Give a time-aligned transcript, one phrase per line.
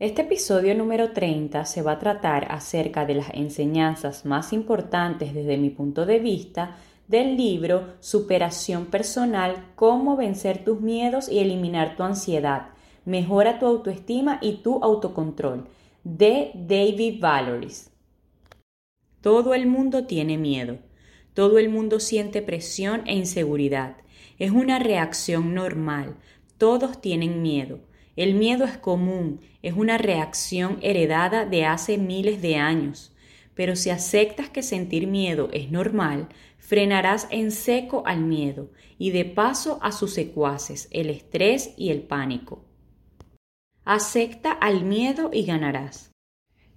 [0.00, 5.56] Este episodio número 30 se va a tratar acerca de las enseñanzas más importantes desde
[5.56, 12.02] mi punto de vista del libro Superación Personal, cómo vencer tus miedos y eliminar tu
[12.02, 12.70] ansiedad,
[13.04, 15.68] mejora tu autoestima y tu autocontrol,
[16.02, 17.92] de David Valoris.
[19.20, 20.78] Todo el mundo tiene miedo,
[21.34, 23.98] todo el mundo siente presión e inseguridad.
[24.40, 26.16] Es una reacción normal,
[26.58, 27.78] todos tienen miedo.
[28.16, 33.12] El miedo es común, es una reacción heredada de hace miles de años,
[33.54, 39.24] pero si aceptas que sentir miedo es normal, frenarás en seco al miedo y de
[39.24, 42.64] paso a sus secuaces, el estrés y el pánico.
[43.84, 46.10] Acepta al miedo y ganarás.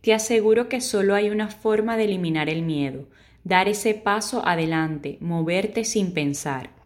[0.02, 3.08] Te aseguro que solo hay una forma de eliminar el miedo,
[3.44, 6.77] dar ese paso adelante, moverte sin pensar.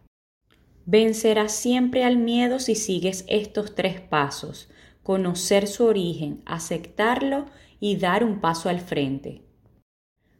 [0.84, 4.68] Vencerás siempre al miedo si sigues estos tres pasos,
[5.04, 7.46] conocer su origen, aceptarlo
[7.78, 9.42] y dar un paso al frente.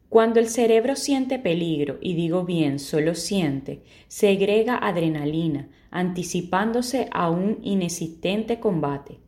[0.09, 7.61] Cuando el cerebro siente peligro, y digo bien, solo siente, segrega adrenalina, anticipándose a un
[7.63, 9.21] inexistente combate.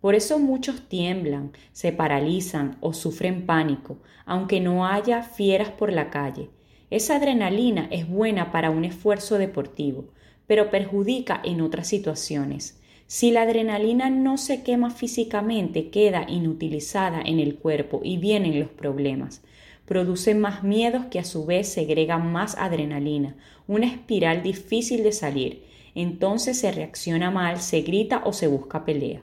[0.00, 6.10] Por eso muchos tiemblan, se paralizan o sufren pánico, aunque no haya fieras por la
[6.10, 6.50] calle.
[6.90, 10.12] Esa adrenalina es buena para un esfuerzo deportivo,
[10.48, 12.80] pero perjudica en otras situaciones.
[13.06, 18.70] Si la adrenalina no se quema físicamente, queda inutilizada en el cuerpo y vienen los
[18.70, 19.42] problemas.
[19.86, 25.64] Produce más miedos que a su vez segregan más adrenalina, una espiral difícil de salir.
[25.94, 29.22] Entonces se reacciona mal, se grita o se busca pelea.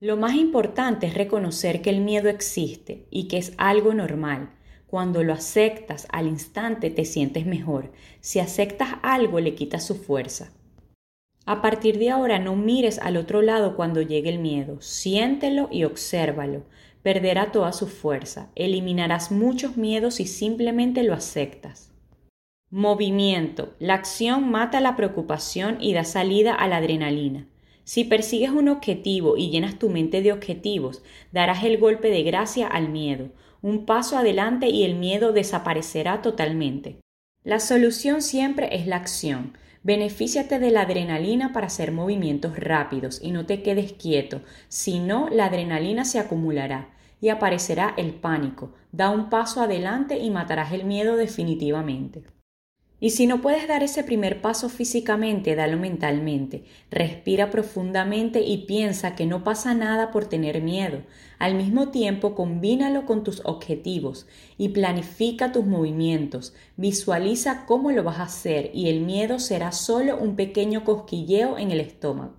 [0.00, 4.50] Lo más importante es reconocer que el miedo existe y que es algo normal.
[4.92, 7.92] Cuando lo aceptas al instante te sientes mejor.
[8.20, 10.52] Si aceptas algo le quitas su fuerza.
[11.46, 14.82] A partir de ahora no mires al otro lado cuando llegue el miedo.
[14.82, 16.64] Siéntelo y obsérvalo.
[17.02, 18.50] Perderá toda su fuerza.
[18.54, 21.90] Eliminarás muchos miedos si simplemente lo aceptas.
[22.68, 23.72] Movimiento.
[23.78, 27.48] La acción mata la preocupación y da salida a la adrenalina.
[27.84, 32.66] Si persigues un objetivo y llenas tu mente de objetivos, darás el golpe de gracia
[32.66, 33.30] al miedo
[33.62, 37.00] un paso adelante y el miedo desaparecerá totalmente.
[37.44, 39.56] La solución siempre es la acción.
[39.84, 45.28] Benefíciate de la adrenalina para hacer movimientos rápidos y no te quedes quieto, si no
[45.28, 46.90] la adrenalina se acumulará
[47.20, 48.74] y aparecerá el pánico.
[48.90, 52.24] Da un paso adelante y matarás el miedo definitivamente.
[53.02, 56.62] Y si no puedes dar ese primer paso físicamente, dalo mentalmente.
[56.88, 61.02] Respira profundamente y piensa que no pasa nada por tener miedo.
[61.40, 66.54] Al mismo tiempo, combínalo con tus objetivos y planifica tus movimientos.
[66.76, 71.72] Visualiza cómo lo vas a hacer y el miedo será solo un pequeño cosquilleo en
[71.72, 72.36] el estómago.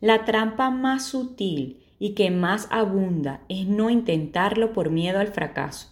[0.00, 5.90] La trampa más sutil y que más abunda es no intentarlo por miedo al fracaso.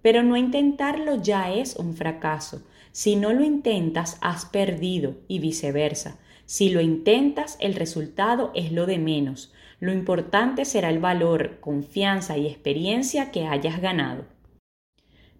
[0.00, 2.62] Pero no intentarlo ya es un fracaso
[2.96, 6.18] si no lo intentas, has perdido y viceversa.
[6.46, 9.52] Si lo intentas, el resultado es lo de menos.
[9.80, 14.24] Lo importante será el valor, confianza y experiencia que hayas ganado.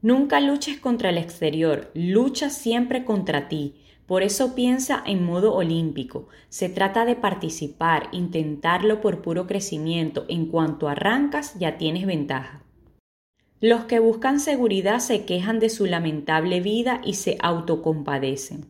[0.02, 3.76] Nunca luches contra el exterior, lucha siempre contra ti.
[4.04, 6.28] Por eso piensa en modo olímpico.
[6.50, 10.26] Se trata de participar, intentarlo por puro crecimiento.
[10.28, 12.65] En cuanto arrancas ya tienes ventaja.
[13.62, 18.66] Los que buscan seguridad se quejan de su lamentable vida y se autocompadecen.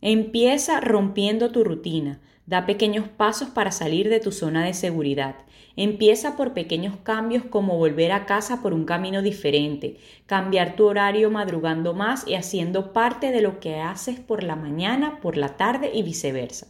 [0.00, 5.36] Empieza rompiendo tu rutina, da pequeños pasos para salir de tu zona de seguridad.
[5.76, 11.30] Empieza por pequeños cambios como volver a casa por un camino diferente, cambiar tu horario
[11.30, 15.92] madrugando más y haciendo parte de lo que haces por la mañana, por la tarde
[15.94, 16.66] y viceversa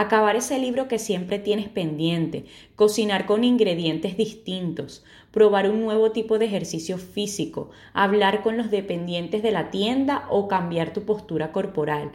[0.00, 2.44] acabar ese libro que siempre tienes pendiente,
[2.74, 9.42] cocinar con ingredientes distintos, probar un nuevo tipo de ejercicio físico, hablar con los dependientes
[9.42, 12.12] de la tienda o cambiar tu postura corporal.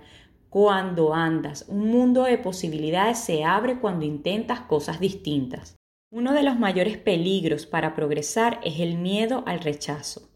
[0.49, 5.75] Cuando andas, un mundo de posibilidades se abre cuando intentas cosas distintas.
[6.11, 10.29] Uno de los mayores peligros para progresar es el miedo al rechazo.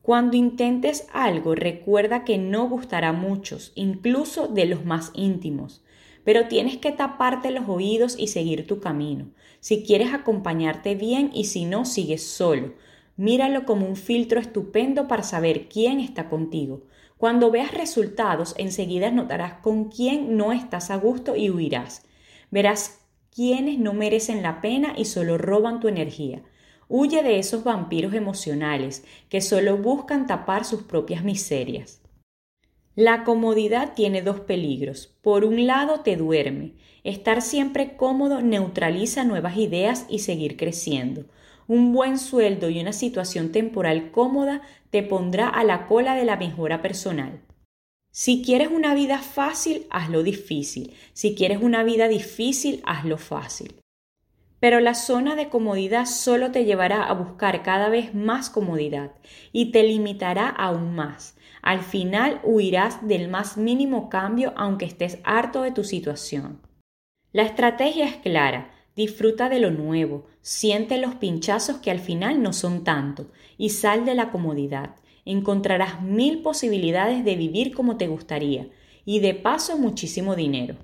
[0.00, 5.81] Cuando intentes algo, recuerda que no gustará a muchos, incluso de los más íntimos
[6.24, 9.30] pero tienes que taparte los oídos y seguir tu camino.
[9.60, 12.74] Si quieres acompañarte bien y si no, sigues solo.
[13.16, 16.82] Míralo como un filtro estupendo para saber quién está contigo.
[17.18, 22.02] Cuando veas resultados, enseguida notarás con quién no estás a gusto y huirás.
[22.50, 26.42] Verás quiénes no merecen la pena y solo roban tu energía.
[26.88, 32.01] Huye de esos vampiros emocionales que solo buscan tapar sus propias miserias.
[32.94, 35.14] La comodidad tiene dos peligros.
[35.22, 36.74] Por un lado, te duerme.
[37.04, 41.24] Estar siempre cómodo neutraliza nuevas ideas y seguir creciendo.
[41.66, 44.60] Un buen sueldo y una situación temporal cómoda
[44.90, 47.40] te pondrá a la cola de la mejora personal.
[48.10, 50.92] Si quieres una vida fácil, hazlo difícil.
[51.14, 53.76] Si quieres una vida difícil, hazlo fácil.
[54.60, 59.12] Pero la zona de comodidad solo te llevará a buscar cada vez más comodidad
[59.50, 61.36] y te limitará aún más.
[61.62, 66.60] Al final huirás del más mínimo cambio aunque estés harto de tu situación.
[67.32, 68.72] La estrategia es clara.
[68.94, 74.04] Disfruta de lo nuevo, siente los pinchazos que al final no son tanto y sal
[74.04, 74.96] de la comodidad.
[75.24, 78.68] Encontrarás mil posibilidades de vivir como te gustaría
[79.06, 80.76] y de paso muchísimo dinero.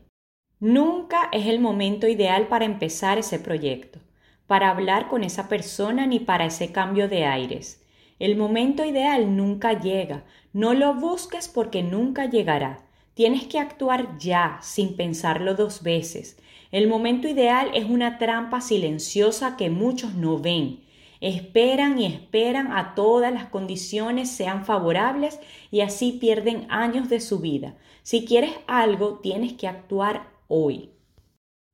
[0.60, 4.00] Nunca es el momento ideal para empezar ese proyecto,
[4.46, 7.84] para hablar con esa persona ni para ese cambio de aires.
[8.18, 10.24] El momento ideal nunca llega.
[10.58, 12.80] No lo busques porque nunca llegará.
[13.14, 16.36] Tienes que actuar ya, sin pensarlo dos veces.
[16.72, 20.80] El momento ideal es una trampa silenciosa que muchos no ven.
[21.20, 25.38] Esperan y esperan a todas las condiciones sean favorables
[25.70, 27.76] y así pierden años de su vida.
[28.02, 30.90] Si quieres algo, tienes que actuar hoy.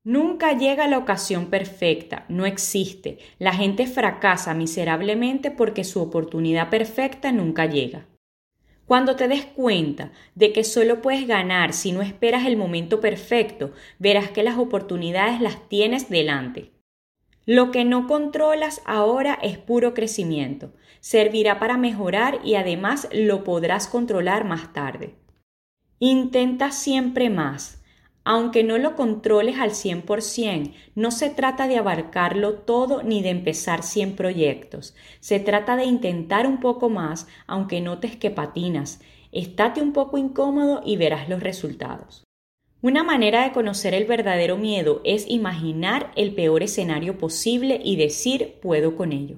[0.03, 3.17] Nunca llega la ocasión perfecta, no existe.
[3.39, 8.05] La gente fracasa miserablemente porque su oportunidad perfecta nunca llega.
[8.85, 13.71] Cuando te des cuenta de que solo puedes ganar si no esperas el momento perfecto,
[13.97, 16.71] verás que las oportunidades las tienes delante.
[17.47, 20.73] Lo que no controlas ahora es puro crecimiento.
[20.99, 25.15] Servirá para mejorar y además lo podrás controlar más tarde.
[25.99, 27.83] Intenta siempre más.
[28.27, 33.83] Aunque no lo controles al 100%, no se trata de abarcarlo todo ni de empezar
[33.83, 34.95] 100 proyectos.
[35.19, 38.99] Se trata de intentar un poco más, aunque notes que patinas.
[39.31, 42.23] Estate un poco incómodo y verás los resultados.
[42.81, 48.55] Una manera de conocer el verdadero miedo es imaginar el peor escenario posible y decir
[48.59, 49.37] puedo con ello.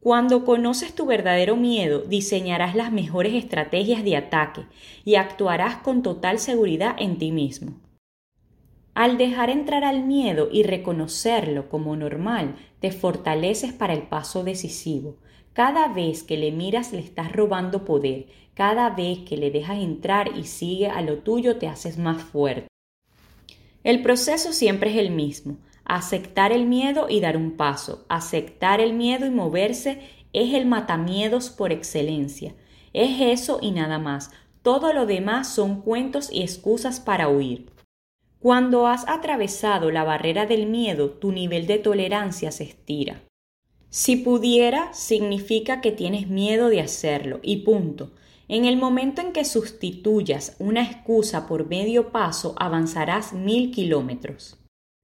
[0.00, 4.62] Cuando conoces tu verdadero miedo, diseñarás las mejores estrategias de ataque
[5.04, 7.85] y actuarás con total seguridad en ti mismo.
[8.96, 15.16] Al dejar entrar al miedo y reconocerlo como normal, te fortaleces para el paso decisivo.
[15.52, 20.38] Cada vez que le miras le estás robando poder, cada vez que le dejas entrar
[20.38, 22.68] y sigue a lo tuyo te haces más fuerte.
[23.84, 28.94] El proceso siempre es el mismo, aceptar el miedo y dar un paso, aceptar el
[28.94, 30.00] miedo y moverse
[30.32, 32.54] es el matamiedos por excelencia.
[32.94, 34.30] Es eso y nada más.
[34.62, 37.75] Todo lo demás son cuentos y excusas para huir.
[38.40, 43.22] Cuando has atravesado la barrera del miedo, tu nivel de tolerancia se estira.
[43.88, 48.12] Si pudiera, significa que tienes miedo de hacerlo y punto.
[48.48, 54.58] En el momento en que sustituyas una excusa por medio paso, avanzarás mil kilómetros.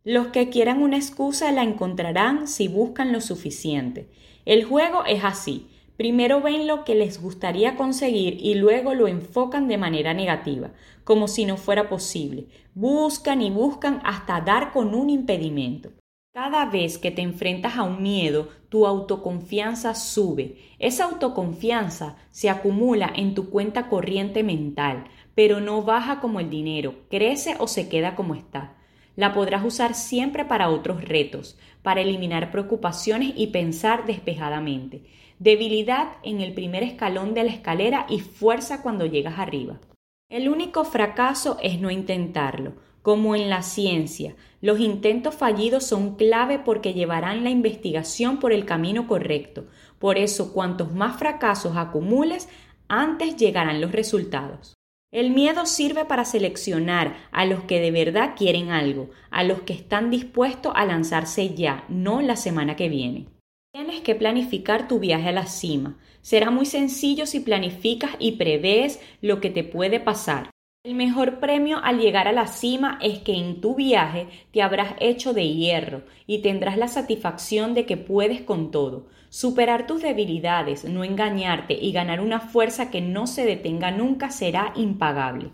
[0.05, 4.08] Los que quieran una excusa la encontrarán si buscan lo suficiente.
[4.44, 5.69] El juego es así.
[5.97, 10.71] Primero ven lo que les gustaría conseguir y luego lo enfocan de manera negativa,
[11.05, 12.47] como si no fuera posible.
[12.75, 15.90] Buscan y buscan hasta dar con un impedimento.
[16.33, 20.57] Cada vez que te enfrentas a un miedo, tu autoconfianza sube.
[20.78, 26.95] Esa autoconfianza se acumula en tu cuenta corriente mental, pero no baja como el dinero,
[27.11, 28.78] crece o se queda como está.
[29.14, 35.05] La podrás usar siempre para otros retos, para eliminar preocupaciones y pensar despejadamente
[35.39, 39.81] debilidad en el primer escalón de la escalera y fuerza cuando llegas arriba.
[40.29, 42.75] El único fracaso es no intentarlo.
[43.03, 48.65] Como en la ciencia, los intentos fallidos son clave porque llevarán la investigación por el
[48.65, 49.67] camino correcto.
[49.99, 52.49] Por eso, cuantos más fracasos acumules,
[52.87, 54.75] antes llegarán los resultados.
[55.11, 59.75] El miedo sirve para seleccionar a los que de verdad quieren algo, a los que
[59.75, 63.27] están dispuestos a lanzarse ya, no la semana que viene.
[63.75, 65.97] Tienes que planificar tu viaje a la cima.
[66.21, 70.50] Será muy sencillo si planificas y prevés lo que te puede pasar.
[70.85, 74.95] El mejor premio al llegar a la cima es que en tu viaje te habrás
[75.00, 79.07] hecho de hierro y tendrás la satisfacción de que puedes con todo.
[79.31, 84.75] Superar tus debilidades, no engañarte y ganar una fuerza que no se detenga nunca será
[84.76, 85.52] impagable.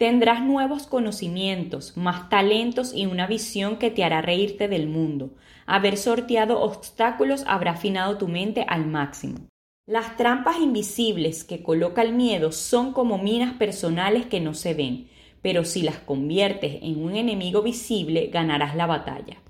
[0.00, 5.34] Tendrás nuevos conocimientos, más talentos y una visión que te hará reírte del mundo.
[5.66, 9.40] Haber sorteado obstáculos habrá afinado tu mente al máximo.
[9.86, 15.10] Las trampas invisibles que coloca el miedo son como minas personales que no se ven,
[15.42, 19.42] pero si las conviertes en un enemigo visible ganarás la batalla.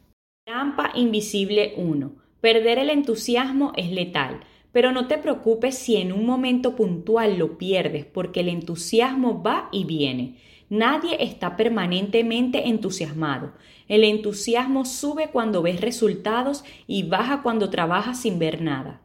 [0.44, 2.10] Trampa invisible 1.
[2.40, 4.40] Perder el entusiasmo es letal,
[4.72, 9.68] pero no te preocupes si en un momento puntual lo pierdes, porque el entusiasmo va
[9.72, 10.36] y viene.
[10.68, 13.52] Nadie está permanentemente entusiasmado.
[13.88, 19.00] El entusiasmo sube cuando ves resultados y baja cuando trabajas sin ver nada.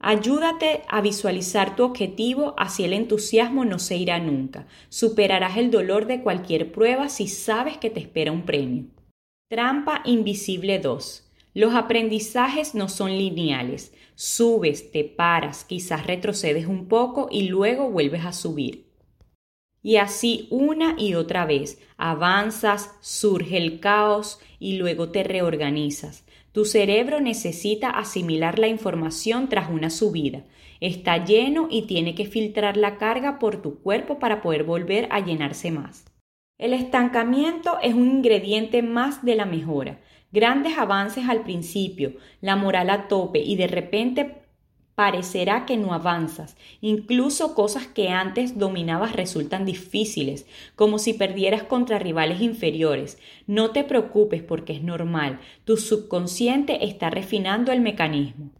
[0.00, 4.66] Ayúdate a visualizar tu objetivo, así el entusiasmo no se irá nunca.
[4.88, 8.86] Superarás el dolor de cualquier prueba si sabes que te espera un premio.
[9.50, 11.27] Trampa invisible 2.
[11.58, 13.92] Los aprendizajes no son lineales.
[14.14, 18.86] Subes, te paras, quizás retrocedes un poco y luego vuelves a subir.
[19.82, 26.24] Y así una y otra vez avanzas, surge el caos y luego te reorganizas.
[26.52, 30.44] Tu cerebro necesita asimilar la información tras una subida.
[30.78, 35.18] Está lleno y tiene que filtrar la carga por tu cuerpo para poder volver a
[35.18, 36.04] llenarse más.
[36.58, 40.00] El estancamiento es un ingrediente más de la mejora.
[40.30, 44.42] Grandes avances al principio, la moral a tope y de repente
[44.98, 46.56] parecerá que no avanzas.
[46.80, 50.44] Incluso cosas que antes dominabas resultan difíciles,
[50.74, 53.16] como si perdieras contra rivales inferiores.
[53.46, 58.50] No te preocupes porque es normal, tu subconsciente está refinando el mecanismo.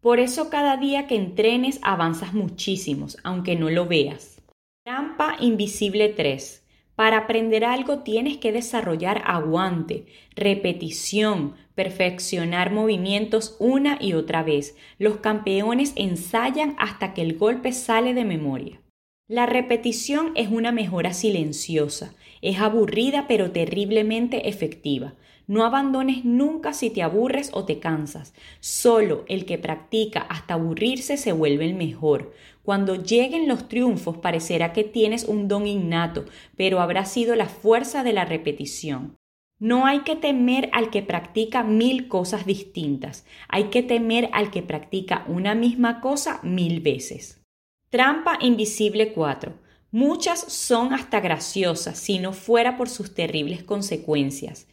[0.00, 4.40] Por eso cada día que entrenes avanzas muchísimos, aunque no lo veas.
[4.84, 6.61] Trampa invisible 3.
[6.94, 10.06] Para aprender algo tienes que desarrollar aguante,
[10.36, 14.76] repetición, perfeccionar movimientos una y otra vez.
[14.98, 18.80] Los campeones ensayan hasta que el golpe sale de memoria.
[19.26, 25.14] La repetición es una mejora silenciosa, es aburrida pero terriblemente efectiva.
[25.46, 28.34] No abandones nunca si te aburres o te cansas.
[28.60, 32.32] Solo el que practica hasta aburrirse se vuelve el mejor.
[32.62, 36.24] Cuando lleguen los triunfos parecerá que tienes un don innato,
[36.56, 39.16] pero habrá sido la fuerza de la repetición.
[39.58, 44.62] No hay que temer al que practica mil cosas distintas, hay que temer al que
[44.62, 47.40] practica una misma cosa mil veces.
[47.88, 49.52] Trampa invisible 4.
[49.92, 54.66] Muchas son hasta graciosas si no fuera por sus terribles consecuencias,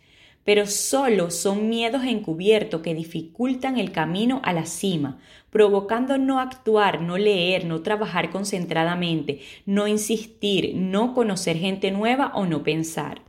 [0.49, 5.19] pero solo son miedos encubiertos que dificultan el camino a la cima,
[5.51, 12.47] provocando no actuar, no leer, no trabajar concentradamente, no insistir, no conocer gente nueva o
[12.47, 13.21] no pensar.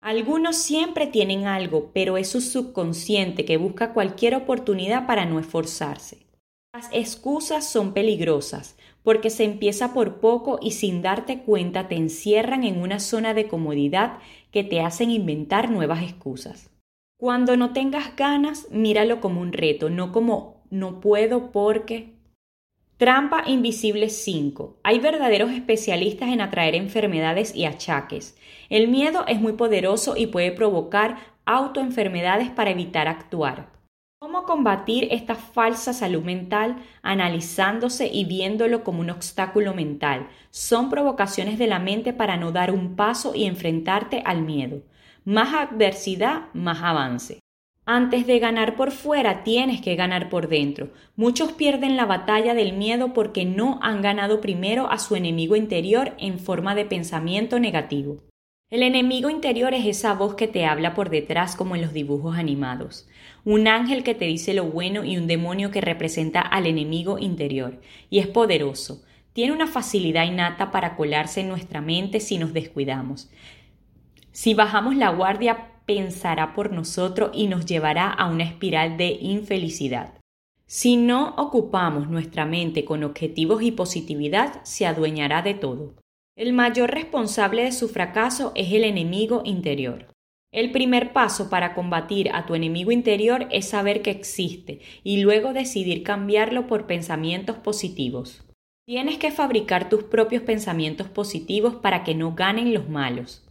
[0.00, 6.26] Algunos siempre tienen algo, pero es su subconsciente que busca cualquier oportunidad para no esforzarse.
[6.74, 12.64] Las excusas son peligrosas, porque se empieza por poco y sin darte cuenta te encierran
[12.64, 14.18] en una zona de comodidad
[14.54, 16.70] que te hacen inventar nuevas excusas.
[17.18, 22.14] Cuando no tengas ganas, míralo como un reto, no como no puedo porque...
[22.96, 24.78] Trampa Invisible 5.
[24.84, 28.38] Hay verdaderos especialistas en atraer enfermedades y achaques.
[28.70, 33.72] El miedo es muy poderoso y puede provocar autoenfermedades para evitar actuar.
[34.24, 40.28] ¿Cómo combatir esta falsa salud mental analizándose y viéndolo como un obstáculo mental?
[40.48, 44.80] Son provocaciones de la mente para no dar un paso y enfrentarte al miedo.
[45.26, 47.40] Más adversidad, más avance.
[47.84, 50.88] Antes de ganar por fuera, tienes que ganar por dentro.
[51.16, 56.14] Muchos pierden la batalla del miedo porque no han ganado primero a su enemigo interior
[56.16, 58.22] en forma de pensamiento negativo.
[58.74, 62.36] El enemigo interior es esa voz que te habla por detrás como en los dibujos
[62.36, 63.06] animados.
[63.44, 67.80] Un ángel que te dice lo bueno y un demonio que representa al enemigo interior.
[68.10, 69.04] Y es poderoso.
[69.32, 73.30] Tiene una facilidad innata para colarse en nuestra mente si nos descuidamos.
[74.32, 80.14] Si bajamos la guardia, pensará por nosotros y nos llevará a una espiral de infelicidad.
[80.66, 85.94] Si no ocupamos nuestra mente con objetivos y positividad, se adueñará de todo.
[86.36, 90.08] El mayor responsable de su fracaso es el enemigo interior.
[90.52, 95.52] El primer paso para combatir a tu enemigo interior es saber que existe y luego
[95.52, 98.44] decidir cambiarlo por pensamientos positivos.
[98.84, 103.46] Tienes que fabricar tus propios pensamientos positivos para que no ganen los malos.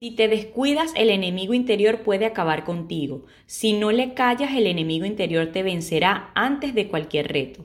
[0.00, 3.26] Si te descuidas, el enemigo interior puede acabar contigo.
[3.46, 7.64] Si no le callas, el enemigo interior te vencerá antes de cualquier reto.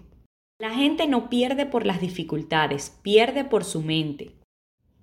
[0.60, 4.32] La gente no pierde por las dificultades, pierde por su mente.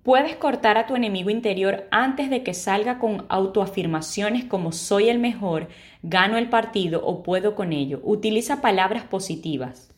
[0.03, 5.19] Puedes cortar a tu enemigo interior antes de que salga con autoafirmaciones como soy el
[5.19, 5.67] mejor,
[6.01, 8.01] gano el partido o puedo con ello.
[8.03, 9.93] Utiliza palabras positivas.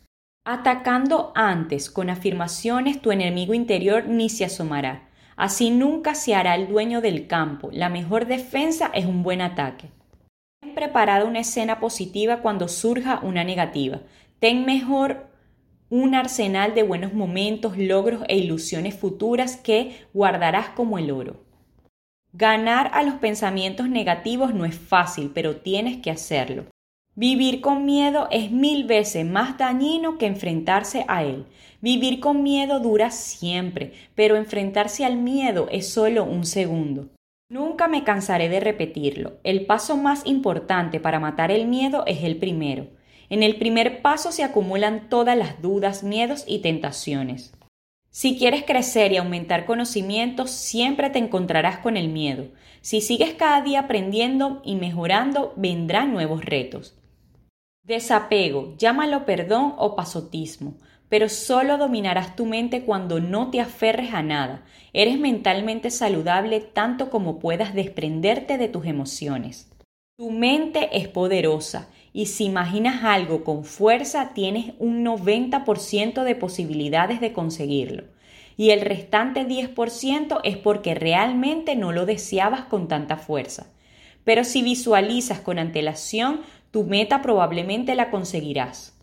[0.45, 5.07] Atacando antes con afirmaciones, tu enemigo interior ni se asomará.
[5.37, 7.69] Así nunca se hará el dueño del campo.
[7.71, 9.89] La mejor defensa es un buen ataque.
[10.59, 14.01] Ten preparada una escena positiva cuando surja una negativa.
[14.39, 15.32] Ten mejor
[15.93, 21.45] un arsenal de buenos momentos, logros e ilusiones futuras que guardarás como el oro.
[22.31, 26.65] Ganar a los pensamientos negativos no es fácil, pero tienes que hacerlo.
[27.13, 31.45] Vivir con miedo es mil veces más dañino que enfrentarse a él.
[31.79, 37.09] Vivir con miedo dura siempre, pero enfrentarse al miedo es solo un segundo.
[37.51, 39.33] Nunca me cansaré de repetirlo.
[39.43, 42.87] El paso más importante para matar el miedo es el primero.
[43.33, 47.51] En el primer paso se acumulan todas las dudas, miedos y tentaciones.
[48.11, 52.49] Si quieres crecer y aumentar conocimientos, siempre te encontrarás con el miedo.
[52.81, 56.95] Si sigues cada día aprendiendo y mejorando, vendrán nuevos retos.
[57.81, 60.77] Desapego, llámalo perdón o pasotismo,
[61.09, 64.63] pero solo dominarás tu mente cuando no te aferres a nada.
[64.93, 69.71] Eres mentalmente saludable tanto como puedas desprenderte de tus emociones.
[70.19, 77.19] Tu mente es poderosa y si imaginas algo con fuerza tienes un 90% de posibilidades
[77.19, 78.03] de conseguirlo.
[78.55, 83.67] Y el restante 10% es porque realmente no lo deseabas con tanta fuerza.
[84.23, 88.93] Pero si visualizas con antelación, tu meta probablemente la conseguirás.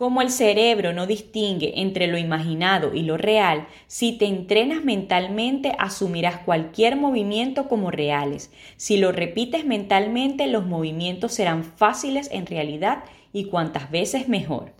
[0.00, 5.74] Como el cerebro no distingue entre lo imaginado y lo real, si te entrenas mentalmente
[5.78, 8.50] asumirás cualquier movimiento como reales.
[8.78, 13.04] Si lo repites mentalmente, los movimientos serán fáciles en realidad
[13.34, 14.72] y cuantas veces mejor.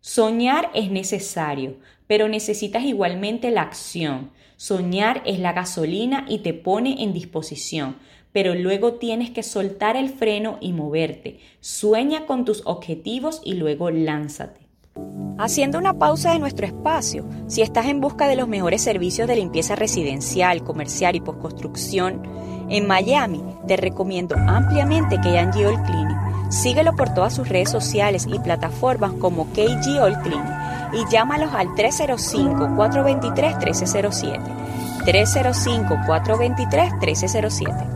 [0.00, 1.76] Soñar es necesario,
[2.08, 4.32] pero necesitas igualmente la acción.
[4.56, 7.98] Soñar es la gasolina y te pone en disposición,
[8.36, 11.40] pero luego tienes que soltar el freno y moverte.
[11.60, 14.68] Sueña con tus objetivos y luego lánzate.
[15.38, 19.36] Haciendo una pausa de nuestro espacio, si estás en busca de los mejores servicios de
[19.36, 22.20] limpieza residencial, comercial y postconstrucción
[22.68, 26.50] en Miami, te recomiendo ampliamente KG All Cleaning.
[26.50, 30.52] Síguelo por todas sus redes sociales y plataformas como KG All Cleaning
[30.92, 34.40] y llámalos al 305-423-1307.
[35.06, 37.95] 305-423-1307.